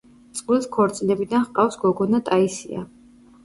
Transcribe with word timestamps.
წყვილს 0.37 0.65
ქორწინებიდან 0.75 1.47
ჰყავს 1.51 1.79
გოგონა 1.87 2.25
ტაისია. 2.33 2.87